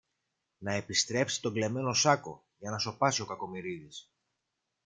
να 0.57 0.73
επιστρέψει 0.73 1.41
τον 1.41 1.53
κλεμμένο 1.53 1.93
σάκο, 1.93 2.45
για 2.57 2.71
να 2.71 2.77
σωπάσει 2.77 3.21
ο 3.21 3.25
Κακομοιρίδης. 3.25 4.11